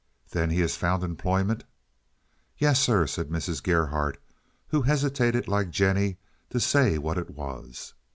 "Then 0.31 0.49
he 0.49 0.61
has 0.61 0.75
found 0.75 1.03
employment?" 1.03 1.63
"Yes, 2.57 2.79
sir," 2.81 3.05
said 3.05 3.29
Mrs. 3.29 3.61
Gerhardt, 3.61 4.19
who 4.69 4.81
hesitated, 4.81 5.47
like 5.47 5.69
Jennie, 5.69 6.17
to 6.49 6.59
say 6.59 6.97
what 6.97 7.19
it 7.19 7.29
was. 7.29 7.93